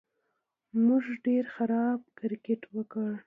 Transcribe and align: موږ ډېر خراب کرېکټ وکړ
موږ 0.85 1.03
ډېر 1.25 1.43
خراب 1.55 1.99
کرېکټ 2.19 2.61
وکړ 2.75 3.11